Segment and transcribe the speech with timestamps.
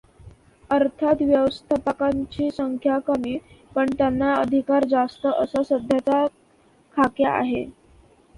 [0.69, 3.37] अर्थात व्यवस्थापकांची संख्या कमी,
[3.75, 6.25] पण त्यांना अधिकार जास्त असा सध्याचा
[6.97, 7.63] खाक्या आहे.